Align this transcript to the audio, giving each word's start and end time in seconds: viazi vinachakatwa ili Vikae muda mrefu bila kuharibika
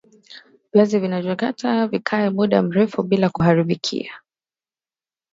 viazi 0.73 0.99
vinachakatwa 0.99 1.75
ili 1.75 1.87
Vikae 1.87 2.29
muda 2.29 2.61
mrefu 2.61 3.03
bila 3.03 3.29
kuharibika 3.29 4.21